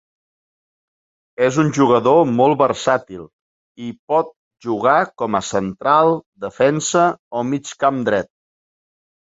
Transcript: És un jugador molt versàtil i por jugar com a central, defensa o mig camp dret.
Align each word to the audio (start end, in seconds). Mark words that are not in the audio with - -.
És 1.47 1.59
un 1.63 1.69
jugador 1.77 2.23
molt 2.39 2.57
versàtil 2.61 3.27
i 3.89 3.91
por 4.13 4.25
jugar 4.69 4.97
com 5.25 5.39
a 5.43 5.45
central, 5.53 6.17
defensa 6.49 7.07
o 7.43 7.47
mig 7.55 7.73
camp 7.87 8.05
dret. 8.13 8.35